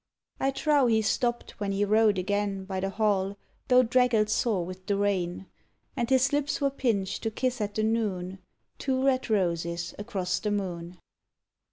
_I 0.43 0.49
trow 0.49 0.87
he 0.87 1.03
stopp'd 1.03 1.51
when 1.59 1.73
he 1.73 1.85
rode 1.85 2.17
again 2.17 2.65
By 2.65 2.79
the 2.79 2.89
hall, 2.89 3.37
though 3.67 3.83
draggled 3.83 4.31
sore 4.31 4.65
with 4.65 4.87
the 4.87 4.97
rain; 4.97 5.45
And 5.95 6.09
his 6.09 6.33
lips 6.33 6.59
were 6.59 6.71
pinch'd 6.71 7.21
to 7.21 7.29
kiss 7.29 7.61
at 7.61 7.75
the 7.75 7.83
noon 7.83 8.39
_Two 8.79 9.05
red 9.05 9.29
roses 9.29 9.93
across 9.99 10.39
the 10.39 10.49
moon. 10.49 10.97